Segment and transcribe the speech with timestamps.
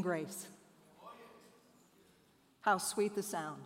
[0.00, 0.46] Grace.
[2.60, 3.62] How sweet the sound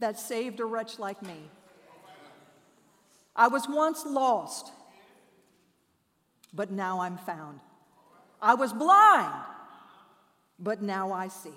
[0.00, 1.50] that saved a wretch like me.
[3.36, 4.72] I was once lost,
[6.52, 7.60] but now I'm found.
[8.42, 9.44] I was blind,
[10.58, 11.50] but now I see.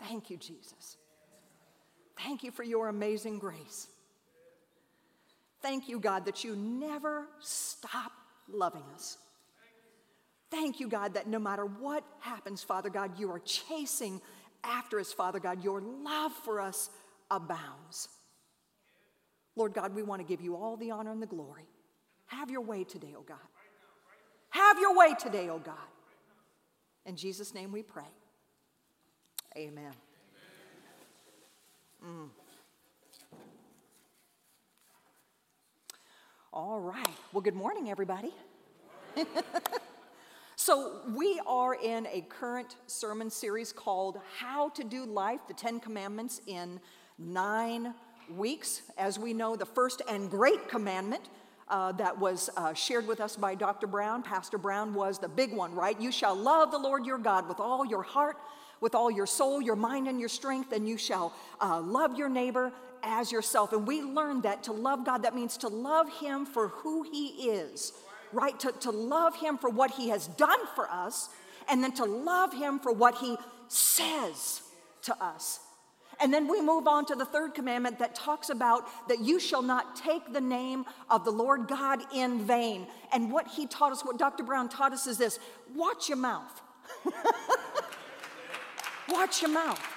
[0.00, 0.96] Thank you, Jesus.
[2.16, 3.88] Thank you for your amazing grace.
[5.60, 8.12] Thank you, God, that you never stop
[8.48, 9.18] loving us.
[10.54, 14.20] Thank you, God, that no matter what happens, Father God, you are chasing
[14.62, 15.64] after us, Father God.
[15.64, 16.90] Your love for us
[17.28, 18.08] abounds.
[19.56, 21.64] Lord God, we want to give you all the honor and the glory.
[22.26, 23.36] Have your way today, oh God.
[24.50, 25.74] Have your way today, oh God.
[27.04, 28.04] In Jesus' name we pray.
[29.56, 29.92] Amen.
[32.06, 32.28] Mm.
[36.52, 37.08] All right.
[37.32, 38.32] Well, good morning, everybody.
[40.64, 45.78] so, we are in a current sermon series called How to Do Life, the Ten
[45.78, 46.80] Commandments in
[47.18, 47.92] Nine
[48.34, 48.80] Weeks.
[48.96, 51.28] As we know, the first and great commandment
[51.68, 53.86] uh, that was uh, shared with us by Dr.
[53.86, 56.00] Brown, Pastor Brown, was the big one, right?
[56.00, 58.38] You shall love the Lord your God with all your heart,
[58.80, 62.30] with all your soul, your mind, and your strength, and you shall uh, love your
[62.30, 62.72] neighbor
[63.02, 63.74] as yourself.
[63.74, 67.50] And we learned that to love God, that means to love Him for who He
[67.50, 67.92] is
[68.34, 68.58] right?
[68.60, 71.28] To, to love Him for what He has done for us,
[71.68, 73.36] and then to love Him for what He
[73.68, 74.62] says
[75.02, 75.60] to us.
[76.20, 79.62] And then we move on to the third commandment that talks about that you shall
[79.62, 82.86] not take the name of the Lord God in vain.
[83.12, 84.44] And what he taught us, what Dr.
[84.44, 85.40] Brown taught us is this
[85.74, 86.62] watch your mouth.
[89.08, 89.93] watch your mouth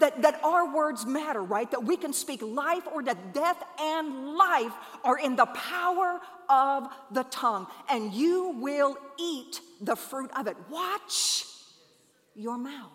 [0.00, 1.70] that, that our words matter, right?
[1.70, 4.72] That we can speak life or that death and life
[5.04, 10.56] are in the power of the tongue, and you will eat the fruit of it.
[10.68, 11.44] Watch
[12.34, 12.90] your mouth.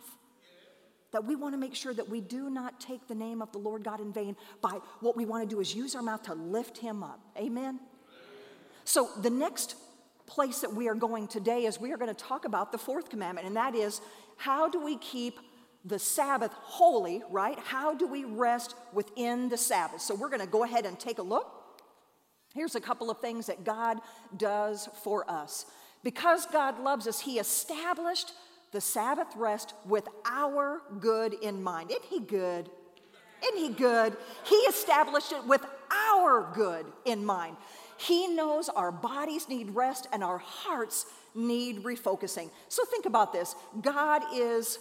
[1.12, 3.58] That we want to make sure that we do not take the name of the
[3.58, 6.34] Lord God in vain by what we want to do is use our mouth to
[6.34, 7.22] lift him up.
[7.38, 7.80] Amen?
[8.84, 9.76] So, the next
[10.28, 13.10] place that we are going today is we are going to talk about the fourth
[13.10, 14.02] commandment, and that is
[14.38, 15.40] how do we keep
[15.85, 17.57] the Sabbath holy, right?
[17.59, 20.01] How do we rest within the Sabbath?
[20.01, 21.51] So we're going to go ahead and take a look.
[22.53, 24.00] Here's a couple of things that God
[24.35, 25.66] does for us.
[26.03, 28.31] Because God loves us, He established
[28.72, 31.91] the Sabbath rest with our good in mind.
[31.91, 32.69] Isn't He good?
[33.44, 34.16] Isn't He good?
[34.45, 37.57] He established it with our good in mind.
[37.97, 42.50] He knows our bodies need rest and our hearts need refocusing.
[42.69, 44.79] So think about this God is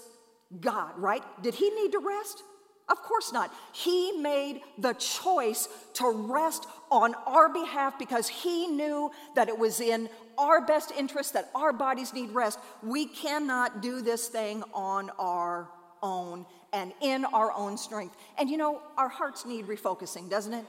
[0.60, 1.22] God, right?
[1.42, 2.42] Did he need to rest?
[2.88, 3.52] Of course not.
[3.72, 9.80] He made the choice to rest on our behalf because he knew that it was
[9.80, 12.58] in our best interest that our bodies need rest.
[12.82, 15.68] We cannot do this thing on our
[16.02, 16.44] own
[16.74, 18.16] and in our own strength.
[18.36, 20.66] And you know, our hearts need refocusing, doesn't it?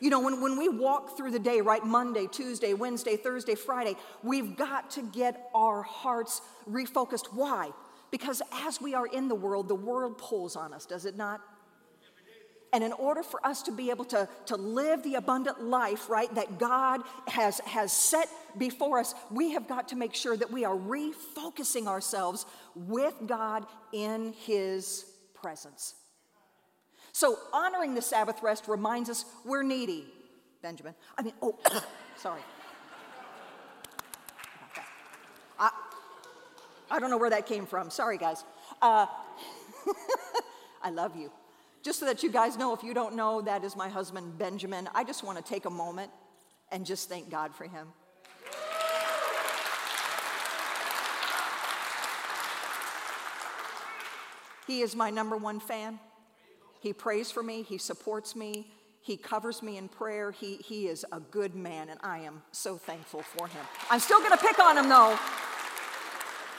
[0.00, 3.96] You know, when, when we walk through the day, right, Monday, Tuesday, Wednesday, Thursday, Friday,
[4.22, 6.40] we've got to get our hearts
[6.70, 7.26] refocused.
[7.32, 7.70] Why?
[8.10, 11.40] Because as we are in the world, the world pulls on us, does it not?
[12.72, 16.32] And in order for us to be able to, to live the abundant life, right,
[16.34, 18.28] that God has, has set
[18.58, 22.44] before us, we have got to make sure that we are refocusing ourselves
[22.74, 25.94] with God in His presence.
[27.12, 30.06] So, honoring the Sabbath rest reminds us we're needy,
[30.62, 30.94] Benjamin.
[31.16, 31.58] I mean, oh,
[32.16, 32.42] sorry.
[36.90, 37.90] I don't know where that came from.
[37.90, 38.44] Sorry, guys.
[38.80, 39.06] Uh,
[40.82, 41.30] I love you.
[41.82, 44.88] Just so that you guys know, if you don't know, that is my husband, Benjamin.
[44.94, 46.10] I just want to take a moment
[46.70, 47.88] and just thank God for him.
[54.66, 55.98] He is my number one fan.
[56.80, 58.70] He prays for me, he supports me,
[59.00, 60.30] He covers me in prayer.
[60.30, 63.64] He, he is a good man, and I am so thankful for him.
[63.90, 65.18] I'm still going to pick on him, though.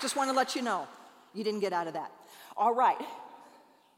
[0.02, 0.88] Just want to let you know
[1.34, 2.12] you didn't get out of that.
[2.58, 2.98] All right.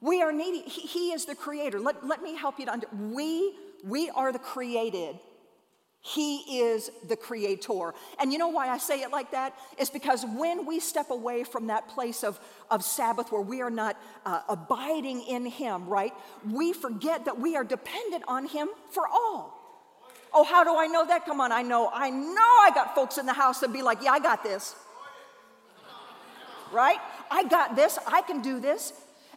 [0.02, 0.62] We are needy.
[0.62, 1.80] He, he is the creator.
[1.80, 3.14] Let, let me help you to understand.
[3.14, 3.54] We,
[3.84, 5.20] we are the created.
[6.04, 7.94] He is the creator.
[8.20, 9.54] And you know why I say it like that?
[9.78, 12.40] It's because when we step away from that place of,
[12.72, 13.96] of Sabbath where we are not
[14.26, 16.14] uh, abiding in Him, right?
[16.50, 19.60] We forget that we are dependent on Him for all.
[20.34, 21.26] Oh, how do I know that?
[21.26, 21.92] Come on, I know.
[21.94, 24.74] I know I got folks in the house that be like, yeah, I got this.
[26.72, 26.98] Right?
[27.30, 27.98] I got this.
[28.08, 28.94] I can do this.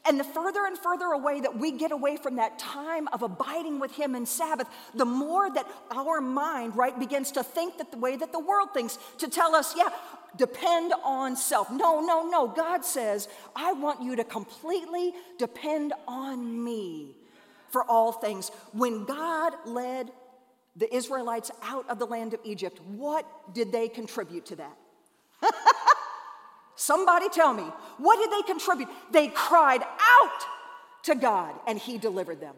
[0.06, 3.80] And the further and further away that we get away from that time of abiding
[3.80, 7.96] with Him in Sabbath, the more that our mind, right, begins to think that the
[7.96, 9.88] way that the world thinks, to tell us, yeah,
[10.36, 11.70] depend on self.
[11.70, 12.48] No, no, no.
[12.48, 17.16] God says, I want you to completely depend on me
[17.70, 18.50] for all things.
[18.72, 20.10] When God led
[20.76, 24.76] the Israelites out of the land of Egypt, what did they contribute to that?
[26.76, 27.64] Somebody tell me,
[27.98, 28.88] what did they contribute?
[29.10, 30.46] They cried out
[31.04, 32.54] to God and He delivered them.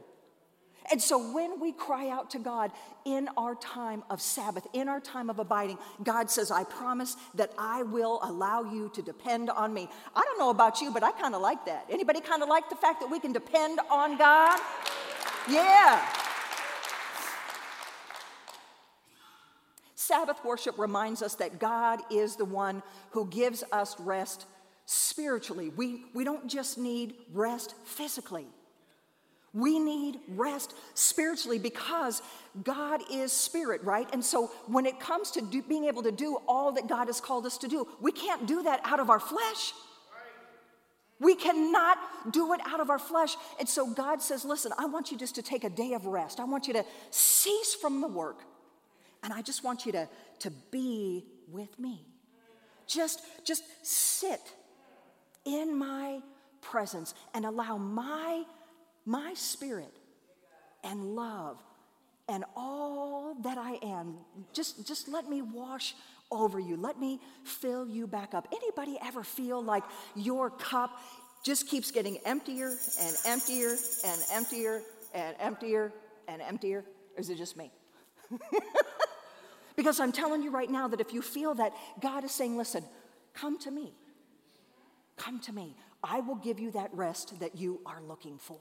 [0.91, 2.71] And so when we cry out to God
[3.05, 7.53] in our time of Sabbath, in our time of abiding, God says, I promise that
[7.59, 9.89] I will allow you to depend on me.
[10.15, 11.87] I don't know about you, but I kind of like that.
[11.91, 14.61] Anybody kind of like the fact that we can depend on God?
[15.49, 16.07] Yeah.
[20.07, 24.47] Sabbath worship reminds us that God is the one who gives us rest
[24.85, 25.71] spiritually.
[25.71, 28.47] We, we don't just need rest physically.
[29.53, 32.23] We need rest spiritually because
[32.63, 34.09] God is spirit, right?
[34.13, 37.21] And so when it comes to do, being able to do all that God has
[37.21, 39.73] called us to do, we can't do that out of our flesh.
[41.19, 41.99] We cannot
[42.31, 43.35] do it out of our flesh.
[43.59, 46.39] And so God says, listen, I want you just to take a day of rest.
[46.39, 48.43] I want you to cease from the work.
[49.27, 50.09] And I just want you to,
[50.39, 52.07] to be with me.
[52.87, 54.41] Just, just sit
[55.45, 56.21] in my
[56.61, 58.45] presence and allow my,
[59.05, 59.93] my spirit
[60.85, 61.59] and love
[62.29, 64.15] and all that I am,
[64.53, 65.97] just, just let me wash
[66.31, 66.77] over you.
[66.77, 68.47] Let me fill you back up.
[68.53, 69.83] Anybody ever feel like
[70.15, 71.01] your cup
[71.45, 73.75] just keeps getting emptier and emptier
[74.05, 74.83] and emptier
[75.13, 75.93] and emptier
[76.29, 76.85] and emptier?
[77.17, 77.73] Or is it just me?
[79.77, 82.83] Because I'm telling you right now that if you feel that, God is saying, listen,
[83.35, 83.93] come to me.
[85.17, 85.77] Come to me.
[86.03, 88.59] I will give you that rest that you are looking for.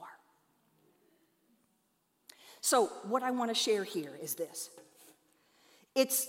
[2.60, 4.70] So, what I want to share here is this
[5.94, 6.28] it's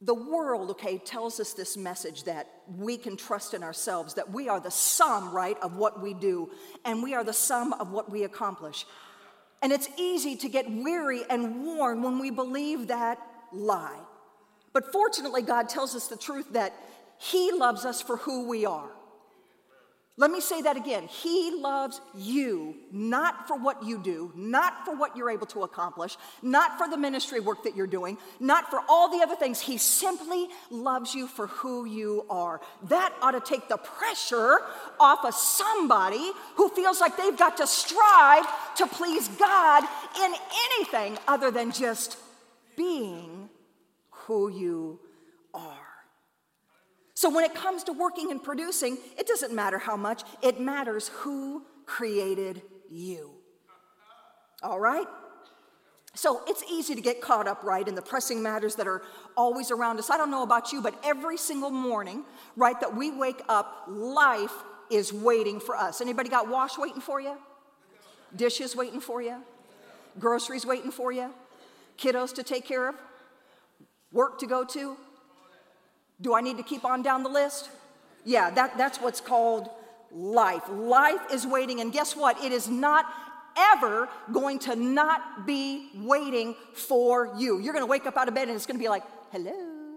[0.00, 4.48] the world, okay, tells us this message that we can trust in ourselves, that we
[4.48, 6.50] are the sum, right, of what we do,
[6.84, 8.86] and we are the sum of what we accomplish.
[9.62, 13.18] And it's easy to get weary and worn when we believe that
[13.52, 13.98] lie.
[14.72, 16.72] But fortunately, God tells us the truth that
[17.18, 18.90] He loves us for who we are.
[20.18, 21.06] Let me say that again.
[21.06, 26.16] He loves you not for what you do, not for what you're able to accomplish,
[26.42, 29.60] not for the ministry work that you're doing, not for all the other things.
[29.60, 32.60] He simply loves you for who you are.
[32.88, 34.58] That ought to take the pressure
[34.98, 38.44] off of somebody who feels like they've got to strive
[38.74, 39.84] to please God
[40.20, 40.34] in
[40.72, 42.18] anything other than just
[42.76, 43.48] being
[44.10, 45.07] who you are.
[47.18, 51.08] So when it comes to working and producing, it doesn't matter how much, it matters
[51.08, 53.32] who created you.
[54.62, 55.08] All right?
[56.14, 59.02] So it's easy to get caught up, right, in the pressing matters that are
[59.36, 60.10] always around us.
[60.10, 62.22] I don't know about you, but every single morning,
[62.54, 64.54] right, that we wake up, life
[64.88, 66.00] is waiting for us.
[66.00, 67.36] Anybody got wash waiting for you?
[68.36, 69.42] Dishes waiting for you?
[70.20, 71.34] Groceries waiting for you?
[71.98, 72.94] Kiddos to take care of?
[74.12, 74.96] Work to go to?
[76.20, 77.70] Do I need to keep on down the list?
[78.24, 79.68] Yeah, that, that's what's called
[80.10, 80.62] life.
[80.68, 82.42] Life is waiting, and guess what?
[82.42, 83.06] It is not
[83.56, 87.58] ever going to not be waiting for you.
[87.58, 89.96] You're going to wake up out of bed and it's going to be like, hello,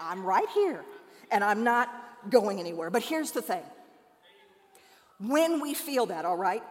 [0.00, 0.84] I'm right here,
[1.30, 1.88] and I'm not
[2.30, 2.90] going anywhere.
[2.90, 3.62] But here's the thing
[5.18, 6.62] when we feel that, all right,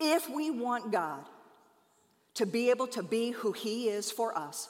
[0.00, 1.24] if we want God
[2.34, 4.68] to be able to be who He is for us,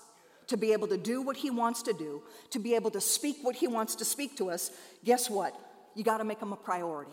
[0.48, 3.38] to be able to do what He wants to do, to be able to speak
[3.42, 4.70] what He wants to speak to us,
[5.04, 5.58] guess what?
[5.94, 7.12] You got to make Him a priority.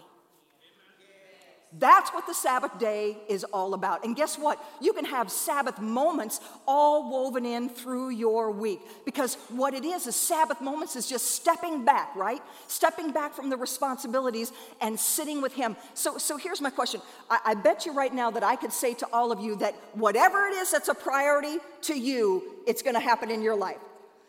[1.79, 4.03] That's what the Sabbath day is all about.
[4.03, 4.61] And guess what?
[4.81, 8.81] You can have Sabbath moments all woven in through your week.
[9.05, 12.41] Because what it is, is Sabbath moments is just stepping back, right?
[12.67, 14.51] Stepping back from the responsibilities
[14.81, 15.77] and sitting with Him.
[15.93, 17.01] So, so here's my question.
[17.29, 19.73] I, I bet you right now that I could say to all of you that
[19.93, 23.79] whatever it is that's a priority to you, it's going to happen in your life.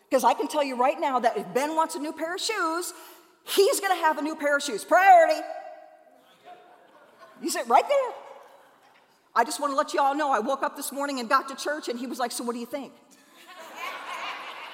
[0.08, 2.40] Because I can tell you right now that if Ben wants a new pair of
[2.40, 2.92] shoes,
[3.44, 4.84] he's going to have a new pair of shoes.
[4.84, 5.40] Priority.
[7.42, 8.12] You sit right there.
[9.34, 11.48] I just want to let you all know I woke up this morning and got
[11.48, 12.92] to church, and he was like, So, what do you think?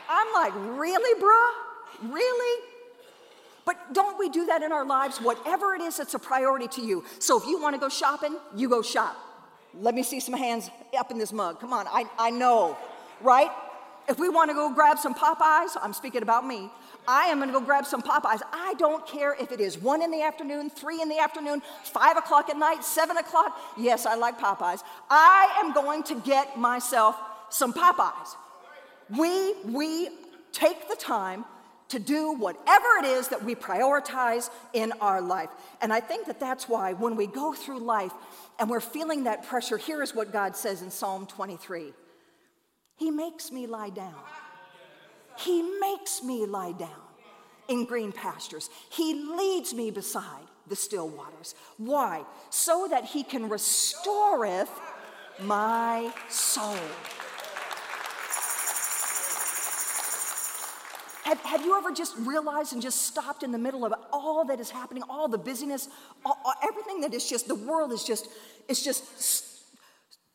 [0.08, 2.12] I'm like, Really, bruh?
[2.12, 2.64] Really?
[3.64, 5.20] But don't we do that in our lives?
[5.20, 7.04] Whatever it is it's a priority to you.
[7.18, 9.16] So, if you want to go shopping, you go shop.
[9.74, 11.60] Let me see some hands up in this mug.
[11.60, 12.76] Come on, I, I know,
[13.20, 13.50] right?
[14.08, 16.70] If we want to go grab some Popeyes, I'm speaking about me.
[17.08, 18.42] I am going to go grab some Popeyes.
[18.52, 22.18] I don't care if it is one in the afternoon, three in the afternoon, five
[22.18, 23.58] o'clock at night, seven o'clock.
[23.78, 24.82] Yes, I like Popeyes.
[25.08, 27.16] I am going to get myself
[27.48, 28.36] some Popeyes.
[29.16, 30.10] We, we
[30.52, 31.46] take the time
[31.88, 35.48] to do whatever it is that we prioritize in our life.
[35.80, 38.12] And I think that that's why when we go through life
[38.58, 41.94] and we're feeling that pressure, here is what God says in Psalm 23
[42.96, 44.14] He makes me lie down.
[45.38, 46.90] He makes me lie down
[47.68, 48.70] in green pastures.
[48.90, 51.54] He leads me beside the still waters.
[51.76, 52.24] Why?
[52.50, 54.70] So that he can restoreth
[55.40, 56.76] my soul.
[61.24, 64.60] Have, have, you ever just realized and just stopped in the middle of all that
[64.60, 65.88] is happening, all the busyness,
[66.24, 68.28] all, all, everything that is just, the world is just,
[68.66, 69.04] it's just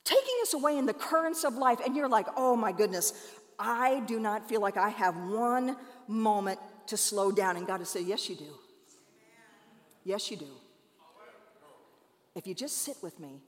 [0.04, 3.14] taking us away in the currents of life, and you're like, oh my goodness,
[3.60, 7.58] I do not feel like I have one moment to slow down.
[7.58, 8.54] And God to say, Yes, you do.
[10.04, 10.48] Yes, you do.
[12.36, 13.42] If you just sit with me,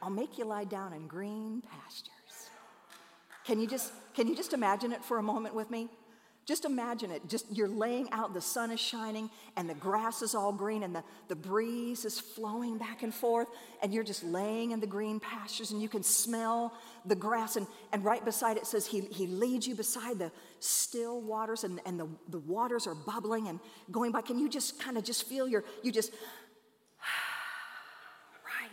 [0.00, 2.50] I'll make you lie down in green pastures.
[3.44, 5.88] Can you just, can you just imagine it for a moment with me?
[6.44, 7.28] Just imagine it.
[7.28, 10.92] Just you're laying out, the sun is shining, and the grass is all green, and
[10.92, 13.46] the, the breeze is flowing back and forth,
[13.80, 16.74] and you're just laying in the green pastures, and you can smell
[17.06, 17.54] the grass.
[17.54, 21.80] And, and right beside it says, He, he leads you beside the still waters, and,
[21.86, 23.60] and the, the waters are bubbling and
[23.92, 24.20] going by.
[24.20, 26.10] Can you just kind of just feel your, you just,
[28.44, 28.72] right?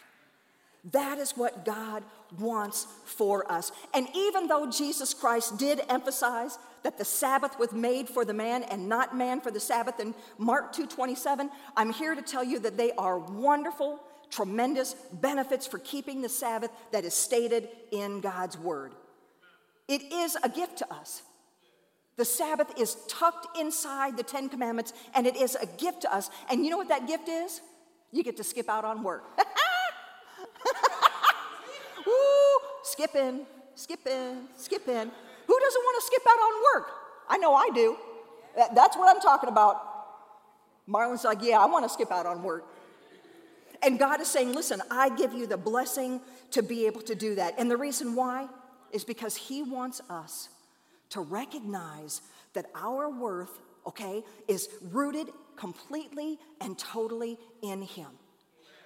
[0.92, 2.04] That is what God
[2.38, 3.72] wants for us.
[3.94, 8.64] And even though Jesus Christ did emphasize that the Sabbath was made for the man
[8.64, 12.78] and not man for the Sabbath in Mark 2:27, I'm here to tell you that
[12.78, 18.94] they are wonderful, tremendous benefits for keeping the Sabbath that is stated in God's word.
[19.88, 21.24] It is a gift to us.
[22.16, 26.30] The Sabbath is tucked inside the 10 commandments and it is a gift to us.
[26.50, 27.62] And you know what that gift is?
[28.12, 29.24] You get to skip out on work.
[32.10, 35.12] Woo, skip in, skip in, skip in.
[35.48, 36.92] Who doesn't want to skip out on work?
[37.30, 37.98] I know I do.
[38.74, 39.82] That's what I'm talking about.
[40.88, 42.66] Marlon's like, yeah, I want to skip out on work.
[43.82, 46.20] And God is saying, listen, I give you the blessing
[46.51, 47.56] to be able to do that.
[47.58, 48.48] And the reason why
[48.92, 50.50] is because He wants us
[51.10, 52.22] to recognize
[52.54, 58.10] that our worth, okay, is rooted completely and totally in Him.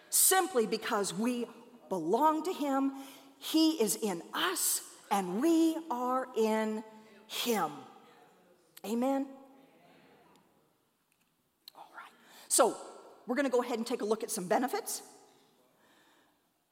[0.09, 1.47] Simply because we
[1.89, 2.93] belong to Him,
[3.37, 6.83] He is in us, and we are in
[7.27, 7.71] Him.
[8.85, 9.25] Amen?
[11.75, 12.11] All right.
[12.47, 12.75] So,
[13.25, 15.01] we're going to go ahead and take a look at some benefits.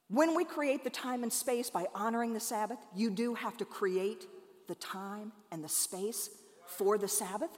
[0.08, 3.64] When we create the time and space by honoring the Sabbath, you do have to
[3.64, 4.26] create
[4.68, 6.28] the time and the space
[6.66, 7.50] for the Sabbath.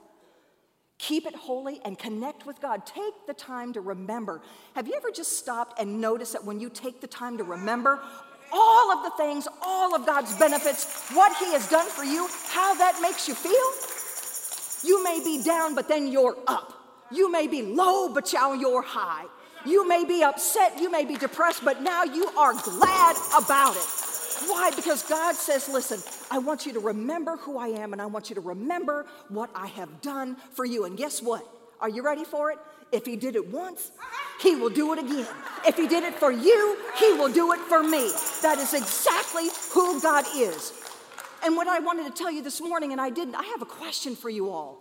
[0.97, 2.85] Keep it holy and connect with God.
[2.85, 4.41] Take the time to remember.
[4.75, 7.99] Have you ever just stopped and noticed that when you take the time to remember
[8.51, 12.73] all of the things, all of God's benefits, what He has done for you, how
[12.75, 14.87] that makes you feel.
[14.87, 16.73] You may be down, but then you're up.
[17.11, 19.25] You may be low, but now you're high.
[19.65, 24.04] You may be upset, you may be depressed, but now you are glad about it.
[24.47, 24.71] Why?
[24.75, 28.29] Because God says, listen, I want you to remember who I am and I want
[28.29, 30.85] you to remember what I have done for you.
[30.85, 31.45] And guess what?
[31.79, 32.59] Are you ready for it?
[32.91, 33.91] If he did it once,
[34.41, 35.27] he will do it again.
[35.65, 38.11] If he did it for you, he will do it for me.
[38.41, 40.73] That is exactly who God is.
[41.43, 43.65] And what I wanted to tell you this morning, and I didn't, I have a
[43.65, 44.79] question for you all.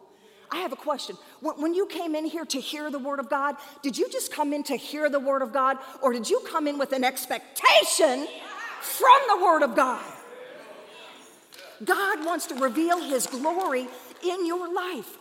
[0.50, 1.16] I have a question.
[1.40, 4.52] When you came in here to hear the Word of God, did you just come
[4.52, 8.28] in to hear the Word of God, or did you come in with an expectation
[8.84, 10.04] from the Word of God?
[11.84, 13.88] God wants to reveal His glory
[14.22, 15.18] in your life.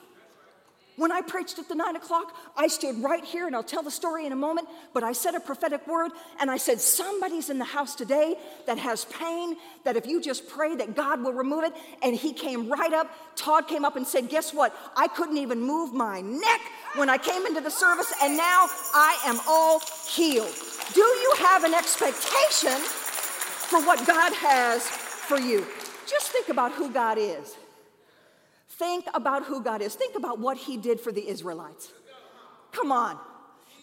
[0.95, 3.89] When I preached at the nine o'clock, I stood right here, and I'll tell the
[3.89, 7.57] story in a moment, but I said a prophetic word, and I said, Somebody's in
[7.57, 8.35] the house today
[8.67, 9.55] that has pain,
[9.85, 11.73] that if you just pray that God will remove it.
[12.03, 13.09] And he came right up.
[13.35, 14.75] Todd came up and said, Guess what?
[14.95, 16.61] I couldn't even move my neck
[16.95, 20.53] when I came into the service, and now I am all healed.
[20.93, 22.79] Do you have an expectation
[23.73, 25.65] for what God has for you?
[26.05, 27.55] Just think about who God is.
[28.69, 29.95] Think about who God is.
[29.95, 31.91] Think about what He did for the Israelites.
[32.71, 33.17] Come on.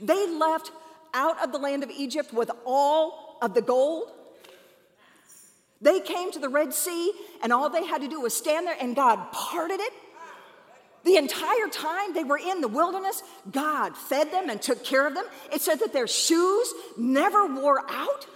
[0.01, 0.71] They left
[1.13, 4.13] out of the land of Egypt with all of the gold.
[5.81, 7.11] They came to the Red Sea,
[7.43, 9.93] and all they had to do was stand there, and God parted it.
[11.03, 15.15] The entire time they were in the wilderness, God fed them and took care of
[15.15, 15.25] them.
[15.53, 18.29] It said that their shoes never wore out.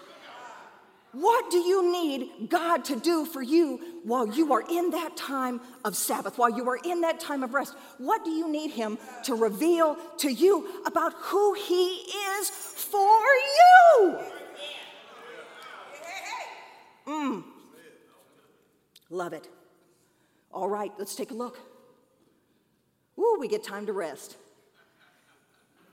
[1.14, 5.60] What do you need God to do for you while you are in that time
[5.84, 7.74] of Sabbath, while you are in that time of rest?
[7.98, 14.18] What do you need Him to reveal to you about who He is for you?
[17.06, 17.44] Mm.
[19.10, 19.48] Love it.
[20.52, 21.60] All right, let's take a look.
[23.18, 24.36] Ooh, we get time to rest.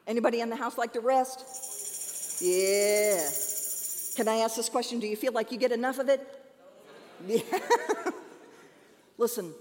[0.07, 2.41] Anybody in the house like to rest?
[2.41, 3.29] Yeah.
[4.15, 4.99] Can I ask this question?
[4.99, 6.21] Do you feel like you get enough of it?
[7.25, 7.41] Yeah.
[9.17, 9.53] Listen,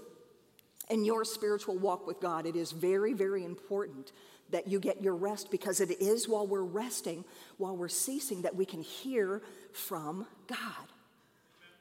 [0.89, 4.11] in your spiritual walk with God, it is very, very important
[4.49, 7.23] that you get your rest because it is while we're resting,
[7.57, 9.41] while we're ceasing, that we can hear
[9.71, 10.57] from God.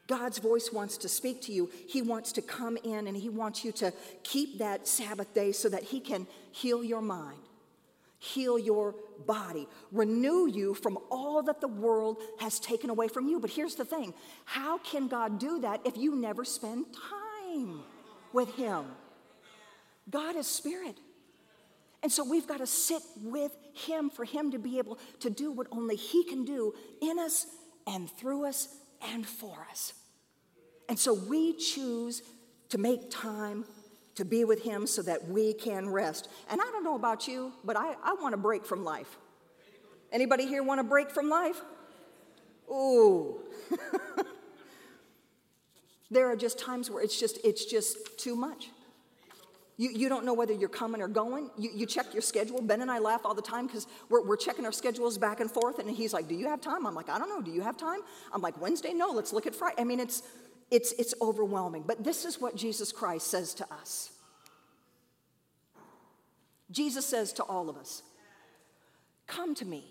[0.07, 1.71] God's voice wants to speak to you.
[1.89, 5.69] He wants to come in and He wants you to keep that Sabbath day so
[5.69, 7.39] that He can heal your mind
[8.21, 8.95] heal your
[9.27, 13.41] body, renew you from all that the world has taken away from you.
[13.41, 17.83] But here's the thing how can God do that if you never spend time
[18.33, 18.85] with Him?
[20.09, 20.97] God is spirit.
[22.03, 25.51] And so we've got to sit with Him for Him to be able to do
[25.51, 27.47] what only He can do in us
[27.87, 28.69] and through us
[29.13, 29.95] and for us.
[30.89, 32.23] And so we choose
[32.71, 33.65] to make time
[34.15, 36.29] to be with Him so that we can rest.
[36.51, 39.19] And I don't know about you, but I, I want a break from life.
[40.13, 41.61] Anybody here want a break from life?
[42.71, 43.41] Ooh.
[46.11, 48.71] there are just times where it's just it's just too much.
[49.81, 51.49] You, you don't know whether you're coming or going.
[51.57, 52.61] You, you check your schedule.
[52.61, 55.51] Ben and I laugh all the time because we're, we're checking our schedules back and
[55.51, 55.79] forth.
[55.79, 56.87] And he's like, Do you have time?
[56.87, 57.41] I'm like, I don't know.
[57.41, 58.01] Do you have time?
[58.31, 58.93] I'm like, Wednesday?
[58.93, 59.81] No, let's look at Friday.
[59.81, 60.23] I mean, it's,
[60.71, 61.85] it's, it's overwhelming.
[61.87, 64.11] But this is what Jesus Christ says to us
[66.71, 68.03] Jesus says to all of us,
[69.27, 69.85] Come to me,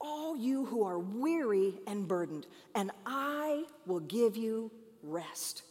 [0.00, 4.70] all you who are weary and burdened, and I will give you
[5.02, 5.62] rest.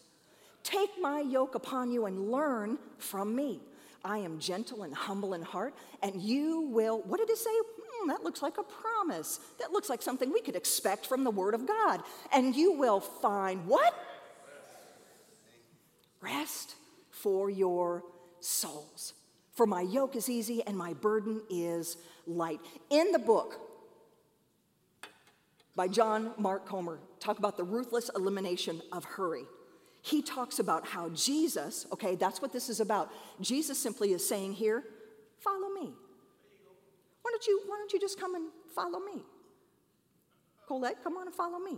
[0.63, 3.60] Take my yoke upon you and learn from me.
[4.04, 7.50] I am gentle and humble in heart, and you will, what did it say?
[8.02, 9.40] Hmm, that looks like a promise.
[9.60, 12.02] That looks like something we could expect from the Word of God.
[12.34, 13.94] And you will find what?
[16.22, 16.76] Rest
[17.10, 18.04] for your
[18.40, 19.14] souls.
[19.54, 22.60] For my yoke is easy and my burden is light.
[22.90, 23.60] In the book
[25.76, 29.44] by John Mark Comer, talk about the ruthless elimination of hurry.
[30.04, 33.12] He talks about how Jesus, okay, that's what this is about.
[33.40, 34.84] Jesus simply is saying here,
[35.40, 35.94] follow me.
[37.22, 39.22] Why don't you, why don't you just come and follow me?
[40.68, 41.78] Colette, come on and follow me.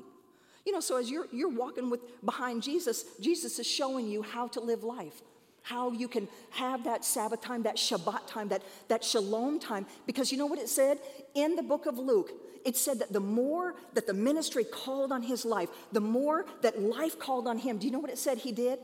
[0.66, 4.48] You know, so as you're, you're walking with behind Jesus, Jesus is showing you how
[4.50, 5.22] to live life
[5.64, 9.86] how you can have that Sabbath time, that Shabbat time, that, that Shalom time.
[10.06, 11.00] Because you know what it said?
[11.34, 12.32] In the book of Luke,
[12.66, 16.82] it said that the more that the ministry called on his life, the more that
[16.82, 18.80] life called on him, do you know what it said he did?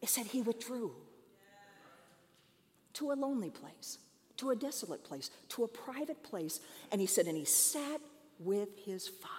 [0.00, 0.92] It said he withdrew
[2.94, 3.98] to a lonely place,
[4.38, 6.60] to a desolate place, to a private place.
[6.92, 8.00] And he said, and he sat
[8.38, 9.32] with his father.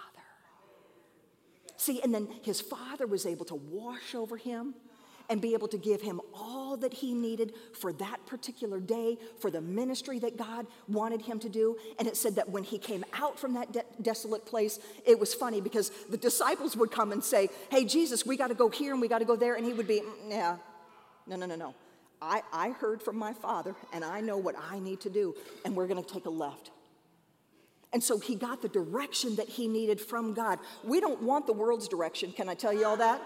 [1.76, 4.74] See, and then his father was able to wash over him
[5.30, 9.50] and be able to give him all that he needed for that particular day, for
[9.50, 11.76] the ministry that God wanted him to do.
[11.98, 15.34] And it said that when he came out from that de- desolate place, it was
[15.34, 18.92] funny because the disciples would come and say, Hey, Jesus, we got to go here
[18.92, 19.54] and we got to go there.
[19.54, 20.56] And he would be, mm, Yeah,
[21.26, 21.74] no, no, no, no.
[22.20, 25.76] I, I heard from my father and I know what I need to do, and
[25.76, 26.70] we're going to take a left.
[27.92, 30.58] And so he got the direction that he needed from God.
[30.84, 32.32] We don't want the world's direction.
[32.32, 33.22] Can I tell you all that?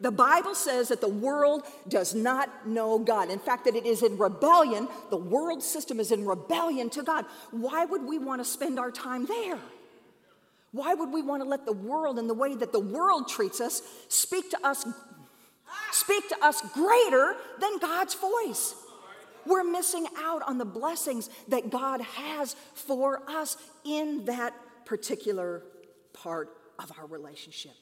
[0.00, 3.30] The Bible says that the world does not know God.
[3.30, 4.88] In fact, that it is in rebellion.
[5.10, 7.26] The world system is in rebellion to God.
[7.50, 9.58] Why would we want to spend our time there?
[10.70, 13.60] Why would we want to let the world and the way that the world treats
[13.60, 14.86] us speak to us
[15.92, 18.74] speak to us greater than God's voice.
[19.46, 25.62] We're missing out on the blessings that God has for us in that particular
[26.12, 27.74] part of our relationship.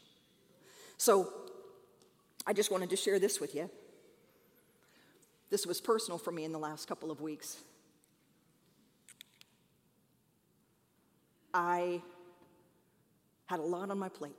[0.97, 1.33] So,
[2.47, 3.69] I just wanted to share this with you.
[5.51, 7.59] This was personal for me in the last couple of weeks.
[11.53, 12.03] I
[13.47, 14.37] had a lot on my plate.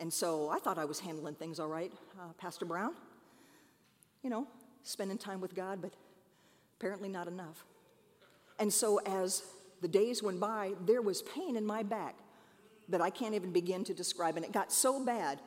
[0.00, 2.94] And so I thought I was handling things all right, uh, Pastor Brown.
[4.22, 4.46] You know,
[4.82, 5.92] spending time with God, but
[6.78, 7.64] apparently not enough.
[8.58, 9.42] And so as
[9.80, 12.16] the days went by, there was pain in my back
[12.88, 14.36] that I can't even begin to describe.
[14.36, 15.38] And it got so bad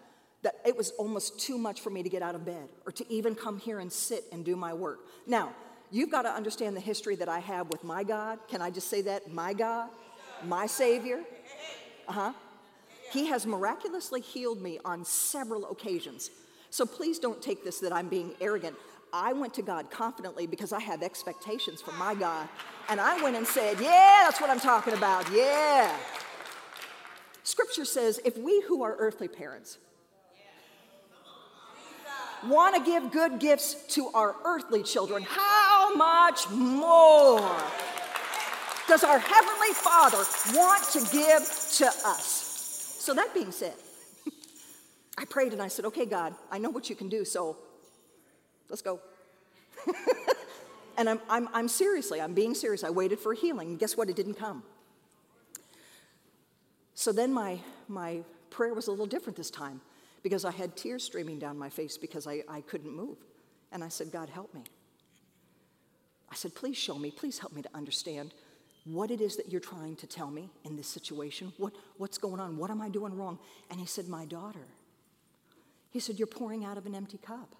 [0.43, 3.11] that it was almost too much for me to get out of bed or to
[3.11, 4.99] even come here and sit and do my work.
[5.25, 5.53] Now,
[5.91, 8.39] you've got to understand the history that I have with my God.
[8.47, 9.31] Can I just say that?
[9.31, 9.89] My God,
[10.43, 11.21] my Savior.
[12.07, 12.33] Uh huh.
[13.13, 16.31] He has miraculously healed me on several occasions.
[16.71, 18.75] So please don't take this that I'm being arrogant.
[19.13, 22.49] I went to God confidently because I have expectations from my God.
[22.89, 25.31] And I went and said, Yeah, that's what I'm talking about.
[25.31, 25.95] Yeah.
[27.43, 29.77] Scripture says if we who are earthly parents
[32.47, 37.55] want to give good gifts to our earthly children, how much more
[38.87, 40.23] does our Heavenly Father
[40.57, 41.43] want to give
[41.77, 42.52] to us?
[43.03, 43.73] So, that being said,
[45.17, 47.57] I prayed and I said, Okay, God, I know what you can do, so
[48.69, 49.01] let's go.
[50.97, 52.81] and I'm, I'm, I'm seriously, I'm being serious.
[52.81, 53.71] I waited for healing.
[53.71, 54.09] And guess what?
[54.09, 54.63] It didn't come.
[56.95, 59.81] So then my, my prayer was a little different this time
[60.21, 63.17] because I had tears streaming down my face because I, I couldn't move.
[63.73, 64.63] And I said, God, help me.
[66.31, 68.33] I said, please show me, please help me to understand
[68.85, 71.53] what it is that you're trying to tell me in this situation.
[71.57, 72.57] What, what's going on?
[72.57, 73.39] What am I doing wrong?
[73.69, 74.67] And he said, My daughter.
[75.91, 77.55] He said, You're pouring out of an empty cup.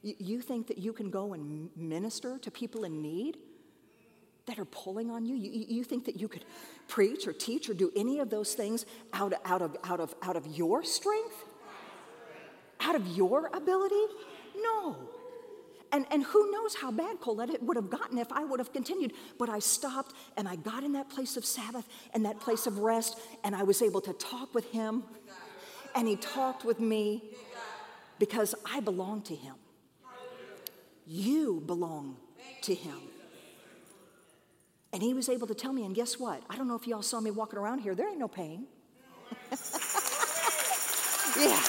[0.00, 3.36] You, think that you can go and minister to people in need
[4.46, 5.34] that are pulling on you?
[5.34, 5.66] you?
[5.68, 6.44] You think that you could
[6.86, 10.36] preach or teach or do any of those things out, out, of, out, of, out
[10.36, 11.44] of your strength?
[12.80, 14.04] Out of your ability?
[14.56, 14.96] No.
[15.92, 19.12] And, and who knows how bad Colette would have gotten if I would have continued.
[19.38, 22.78] But I stopped and I got in that place of Sabbath and that place of
[22.78, 25.04] rest, and I was able to talk with him.
[25.94, 27.22] And he talked with me
[28.18, 29.54] because I belong to him.
[31.06, 32.16] You belong
[32.62, 32.98] to him.
[34.92, 36.42] And he was able to tell me, and guess what?
[36.48, 38.66] I don't know if y'all saw me walking around here, there ain't no pain.
[41.38, 41.62] yeah.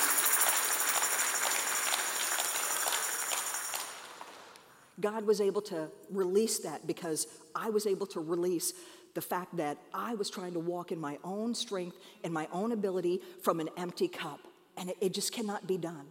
[4.99, 8.73] God was able to release that because I was able to release
[9.13, 12.71] the fact that I was trying to walk in my own strength and my own
[12.71, 14.39] ability from an empty cup.
[14.77, 16.05] And it, it, just cannot be done.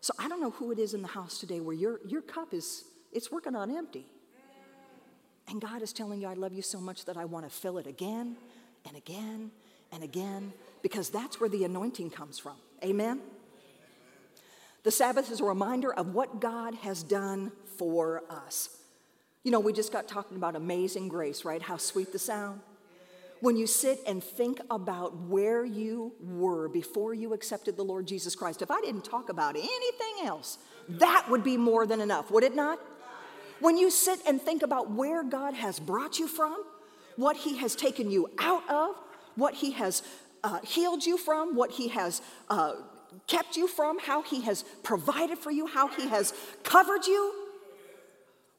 [0.00, 2.54] So I don't know who it is in the house today where your, your cup
[2.54, 4.06] is, it's working on empty.
[5.48, 7.78] And God is telling you, I love you so much that I want to fill
[7.78, 8.36] it again
[8.86, 9.50] and again
[9.92, 12.56] and again because that's where the anointing comes from.
[12.82, 13.20] Amen?
[14.84, 18.68] The Sabbath is a reminder of what God has done for us.
[19.42, 21.60] You know, we just got talking about amazing grace, right?
[21.60, 22.60] How sweet the sound.
[23.40, 28.34] When you sit and think about where you were before you accepted the Lord Jesus
[28.34, 32.44] Christ, if I didn't talk about anything else, that would be more than enough, would
[32.44, 32.78] it not?
[33.60, 36.62] When you sit and think about where God has brought you from,
[37.16, 38.96] what He has taken you out of,
[39.34, 40.02] what He has
[40.42, 42.20] uh, healed you from, what He has
[42.50, 42.74] uh,
[43.26, 47.32] kept you from, how He has provided for you, how He has covered you.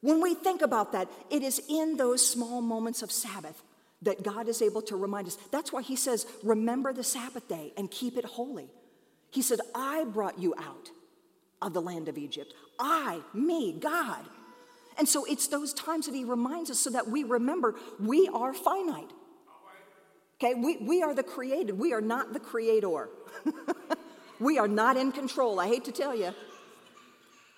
[0.00, 3.62] When we think about that, it is in those small moments of Sabbath
[4.02, 5.36] that God is able to remind us.
[5.50, 8.68] That's why He says, Remember the Sabbath day and keep it holy.
[9.30, 10.90] He said, I brought you out
[11.60, 12.54] of the land of Egypt.
[12.78, 14.24] I, me, God.
[14.98, 18.52] And so it's those times that He reminds us so that we remember we are
[18.52, 19.10] finite.
[20.38, 23.08] Okay, we, we are the created, we are not the creator.
[24.38, 25.60] we are not in control.
[25.60, 26.34] I hate to tell you.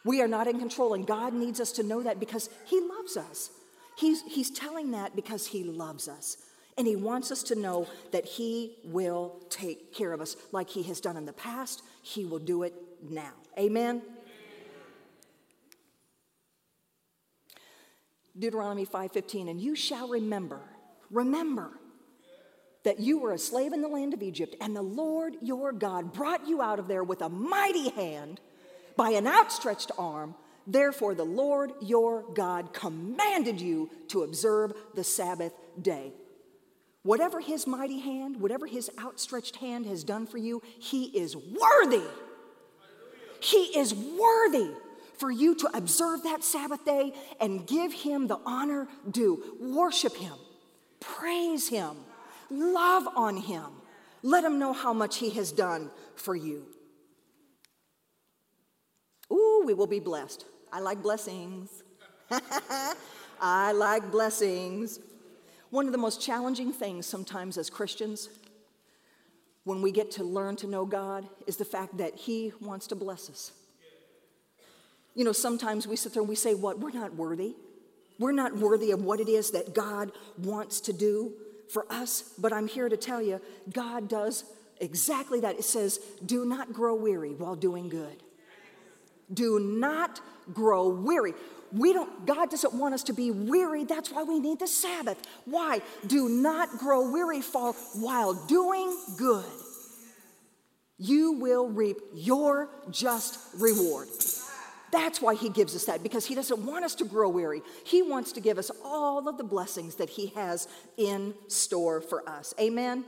[0.05, 3.17] We are not in control, and God needs us to know that because He loves
[3.17, 3.51] us.
[3.97, 6.38] He's, he's telling that because He loves us.
[6.77, 10.85] And He wants us to know that He will take care of us like He
[10.85, 13.33] has done in the past, He will do it now.
[13.59, 14.03] Amen?
[18.38, 20.61] Deuteronomy 5:15 and you shall remember
[21.11, 21.73] remember
[22.85, 26.12] that you were a slave in the land of Egypt and the Lord your God
[26.12, 28.41] brought you out of there with a mighty hand
[28.97, 30.35] by an outstretched arm.
[30.67, 36.12] Therefore, the Lord your God commanded you to observe the Sabbath day.
[37.03, 42.05] Whatever his mighty hand, whatever his outstretched hand has done for you, he is worthy
[43.41, 44.71] He is worthy
[45.19, 49.57] for you to observe that Sabbath day and give him the honor due.
[49.61, 50.35] Worship him,
[51.01, 51.97] praise him,
[52.51, 53.67] love on him.
[54.23, 56.67] Let him know how much he has done for you.
[59.33, 60.45] Ooh, we will be blessed.
[60.73, 61.83] I like blessings.
[63.41, 65.01] I like blessings.
[65.71, 68.29] One of the most challenging things sometimes as Christians,
[69.65, 72.95] when we get to learn to know God, is the fact that He wants to
[72.95, 73.53] bless us.
[75.15, 76.81] You know, sometimes we sit there and we say, What?
[76.81, 77.55] We're not worthy.
[78.19, 81.33] We're not worthy of what it is that God wants to do
[81.70, 82.35] for us.
[82.38, 83.40] But I'm here to tell you,
[83.72, 84.44] God does
[84.81, 85.57] exactly that.
[85.57, 88.22] It says, Do not grow weary while doing good.
[89.33, 90.20] Do not
[90.52, 91.35] grow weary.
[91.70, 93.85] We don't, God doesn't want us to be weary.
[93.85, 95.18] That's why we need the Sabbath.
[95.44, 95.83] Why?
[96.07, 99.44] Do not grow weary fall while doing good.
[100.98, 104.09] You will reap your just reward.
[104.90, 107.62] That's why he gives us that, because he doesn't want us to grow weary.
[107.85, 112.29] He wants to give us all of the blessings that he has in store for
[112.29, 112.55] us.
[112.61, 113.05] Amen?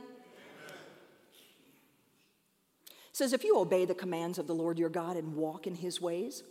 [3.21, 6.01] says, if you obey the commands of the Lord your God and walk in his
[6.01, 6.43] ways,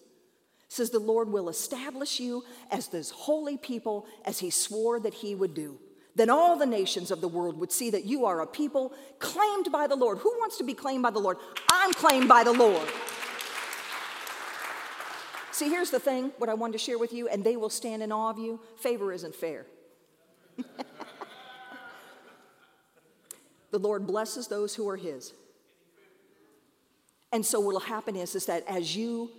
[0.68, 5.34] says the Lord will establish you as this holy people as he swore that he
[5.34, 5.80] would do.
[6.14, 9.72] Then all the nations of the world would see that you are a people claimed
[9.72, 10.18] by the Lord.
[10.18, 11.38] Who wants to be claimed by the Lord?
[11.70, 12.86] I'm claimed by the Lord.
[15.60, 18.02] See, here's the thing what I wanted to share with you, and they will stand
[18.02, 18.60] in awe of you.
[18.78, 19.66] Favor isn't fair.
[23.70, 25.34] the Lord blesses those who are His.
[27.30, 29.32] And so what will happen is, is that as you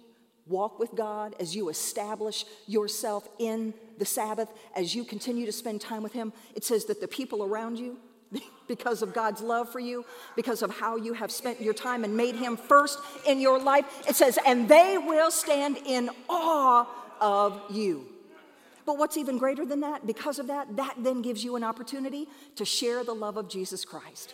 [0.46, 5.82] walk with God, as you establish yourself in the Sabbath, as you continue to spend
[5.82, 7.98] time with Him, it says that the people around you,
[8.68, 12.16] because of God's love for you, because of how you have spent your time and
[12.16, 16.86] made Him first in your life, it says, and they will stand in awe
[17.20, 18.06] of you.
[18.86, 22.28] But what's even greater than that, because of that, that then gives you an opportunity
[22.56, 24.34] to share the love of Jesus Christ.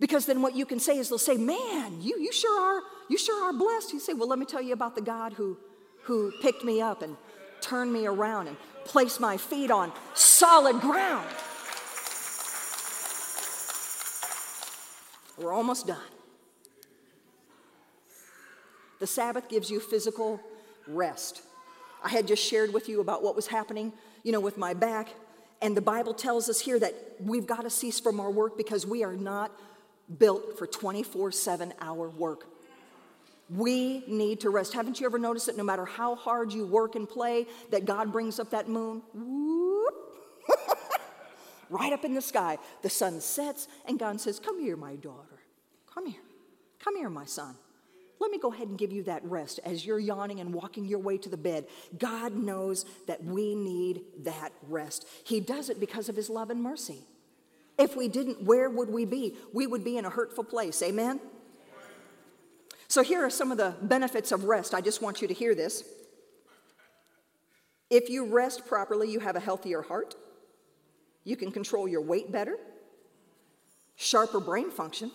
[0.00, 3.18] Because then what you can say is they'll say, Man, you, you sure are, you
[3.18, 3.92] sure are blessed.
[3.92, 5.58] You say, Well, let me tell you about the God who,
[6.02, 7.16] who picked me up and
[7.60, 11.26] turned me around and placed my feet on solid ground.
[15.40, 15.98] We're almost done.
[18.98, 20.40] The Sabbath gives you physical
[20.86, 21.42] rest.
[22.02, 25.08] I had just shared with you about what was happening, you know, with my back.
[25.60, 28.86] And the Bible tells us here that we've got to cease from our work because
[28.86, 29.52] we are not
[30.18, 32.44] built for 24 7 hour work.
[33.50, 34.74] We need to rest.
[34.74, 38.12] Haven't you ever noticed that no matter how hard you work and play, that God
[38.12, 39.02] brings up that moon?
[41.70, 42.58] Right up in the sky.
[42.82, 45.40] The sun sets, and God says, Come here, my daughter.
[45.92, 46.20] Come here.
[46.78, 47.56] Come here, my son.
[48.20, 50.98] Let me go ahead and give you that rest as you're yawning and walking your
[50.98, 51.66] way to the bed.
[51.98, 55.06] God knows that we need that rest.
[55.24, 57.04] He does it because of His love and mercy.
[57.78, 59.36] If we didn't, where would we be?
[59.52, 60.82] We would be in a hurtful place.
[60.82, 61.20] Amen?
[62.88, 64.74] So, here are some of the benefits of rest.
[64.74, 65.84] I just want you to hear this.
[67.90, 70.14] If you rest properly, you have a healthier heart,
[71.28, 72.56] you can control your weight better,
[73.96, 75.10] sharper brain function,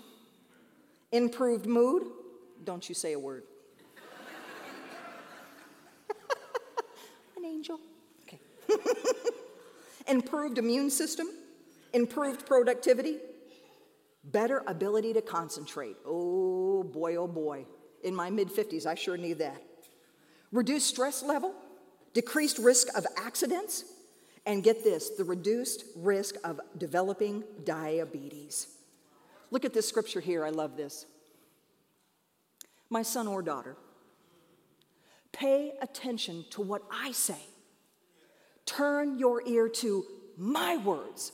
[1.12, 2.04] improved mood.
[2.64, 3.44] Don't you say a word.
[7.38, 7.80] An angel.
[8.24, 8.40] Okay.
[10.08, 11.28] improved immune system
[11.94, 13.20] improved productivity,
[14.26, 15.96] better ability to concentrate.
[16.06, 17.66] Oh boy, oh boy.
[18.04, 19.62] In my mid 50s, I sure need that.
[20.52, 21.54] Reduced stress level,
[22.14, 23.86] decreased risk of accidents,
[24.46, 28.68] and get this the reduced risk of developing diabetes.
[29.52, 30.46] Look at this scripture here.
[30.46, 31.06] I love this.
[32.90, 33.76] My son or daughter,
[35.32, 37.42] pay attention to what I say.
[38.66, 40.06] Turn your ear to
[40.38, 41.32] my words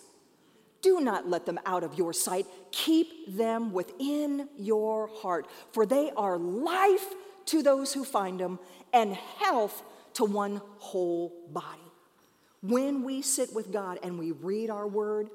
[0.82, 2.46] do not let them out of your sight.
[2.72, 7.06] Keep them within your heart, for they are life
[7.46, 8.60] to those who find them
[8.94, 11.89] and health to one whole body.
[12.62, 15.30] When we sit with God and we read our word,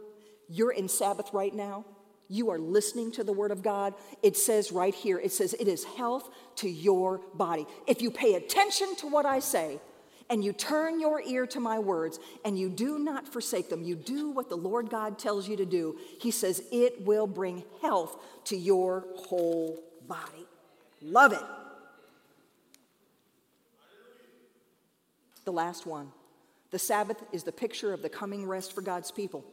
[0.49, 1.85] you're in Sabbath right now.
[2.29, 3.95] You are listening to the word of God.
[4.23, 7.67] It says right here, it says, it is health to your body.
[7.87, 9.79] If you pay attention to what I say,
[10.31, 13.95] and you turn your ear to my words and you do not forsake them, you
[13.95, 18.17] do what the Lord God tells you to do, He says it will bring health
[18.45, 20.47] to your whole body.
[21.03, 21.43] Love it.
[25.45, 26.11] The last one.
[26.75, 29.45] The Sabbath is the picture of the coming rest for God's people.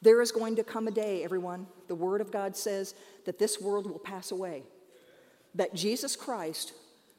[0.00, 2.94] There is going to come a day, everyone, the Word of God says
[3.24, 4.62] that this world will pass away.
[5.56, 6.72] that Jesus Christ,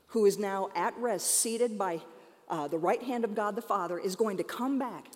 [0.08, 2.00] who is now at rest, seated by
[2.48, 5.08] uh, the right hand of God the Father, is going to come back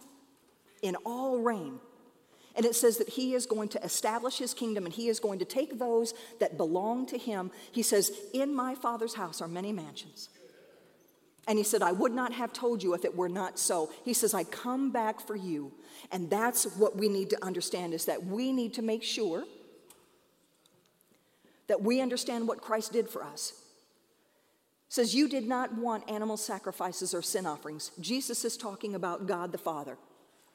[0.82, 1.80] in all reign.
[2.58, 5.40] And it says that he is going to establish his kingdom and he is going
[5.40, 7.50] to take those that belong to him.
[7.72, 10.28] He says, In my Father's house are many mansions.
[11.48, 13.90] And he said, I would not have told you if it were not so.
[14.04, 15.72] He says, I come back for you.
[16.12, 19.46] And that's what we need to understand is that we need to make sure
[21.68, 23.54] that we understand what Christ did for us.
[24.90, 27.92] Says, You did not want animal sacrifices or sin offerings.
[28.00, 29.98] Jesus is talking about God the Father,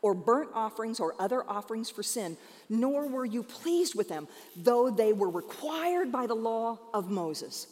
[0.00, 2.36] or burnt offerings or other offerings for sin,
[2.68, 4.26] nor were you pleased with them,
[4.56, 7.66] though they were required by the law of Moses.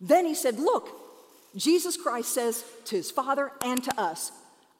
[0.00, 1.09] Then he said, Look,
[1.56, 4.32] Jesus Christ says to his Father and to us,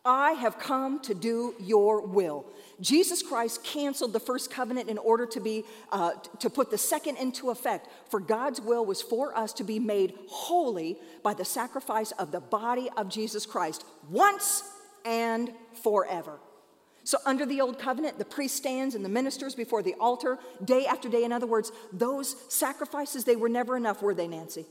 [0.04, 2.46] I have come to do your will.
[2.80, 7.16] Jesus Christ canceled the first covenant in order to be uh, to put the second
[7.18, 7.88] into effect.
[8.08, 12.40] For God's will was for us to be made holy by the sacrifice of the
[12.40, 14.62] body of Jesus Christ once
[15.04, 15.52] and
[15.82, 16.38] forever.
[17.04, 20.86] So, under the old covenant, the priest stands and the ministers before the altar day
[20.86, 21.24] after day.
[21.24, 24.66] In other words, those sacrifices, they were never enough, were they, Nancy?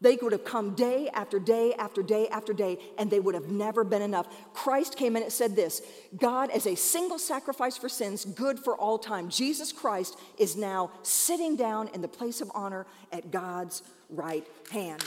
[0.00, 3.48] They would have come day after day after day after day, and they would have
[3.48, 4.26] never been enough.
[4.52, 5.82] Christ came in and said this
[6.18, 9.30] God, as a single sacrifice for sins, good for all time.
[9.30, 15.02] Jesus Christ is now sitting down in the place of honor at God's right hand.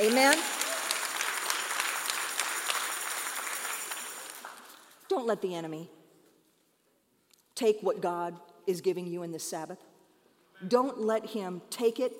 [0.00, 0.38] Amen.
[5.08, 5.90] Don't let the enemy
[7.54, 8.34] take what God
[8.66, 9.78] is giving you in this Sabbath.
[10.66, 12.16] Don't let him take it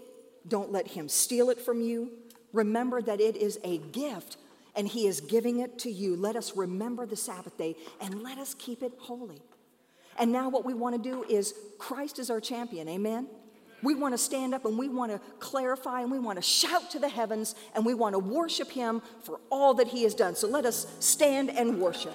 [0.47, 2.11] don't let him steal it from you.
[2.53, 4.37] Remember that it is a gift
[4.75, 6.17] and he is giving it to you.
[6.17, 9.43] Let us remember the Sabbath day and let us keep it holy.
[10.19, 13.29] And now, what we want to do is Christ is our champion, amen?
[13.83, 16.91] We want to stand up and we want to clarify and we want to shout
[16.93, 20.37] to the heavens and we want to worship him for all that he has done.
[20.37, 22.15] So let us stand and worship.